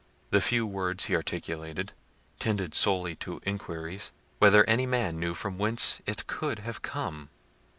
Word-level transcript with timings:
The 0.31 0.41
few 0.41 0.65
words 0.65 1.05
he 1.05 1.15
articulated, 1.15 1.93
tended 2.39 2.73
solely 2.73 3.15
to 3.17 3.39
inquiries, 3.45 4.11
whether 4.39 4.67
any 4.67 4.87
man 4.87 5.19
knew 5.19 5.35
from 5.35 5.59
whence 5.59 6.01
it 6.07 6.25
could 6.25 6.57
have 6.57 6.81
come? 6.81 7.29